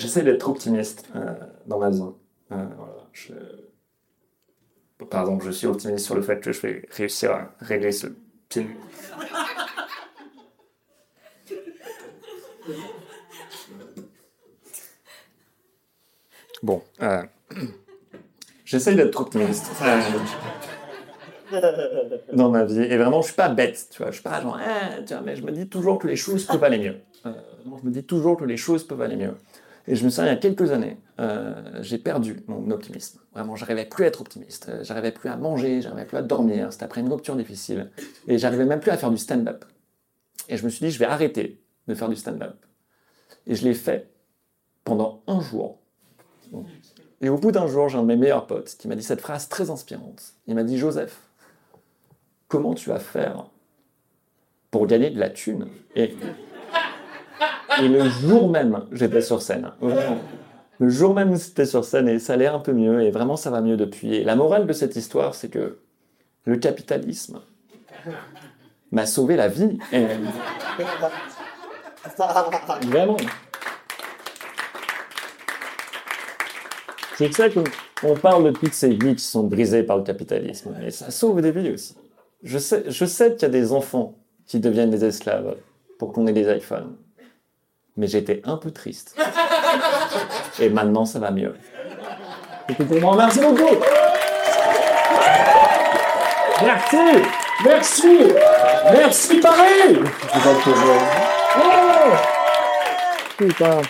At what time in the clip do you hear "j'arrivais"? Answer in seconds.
33.56-33.86, 34.84-35.12, 35.80-36.04, 38.38-38.64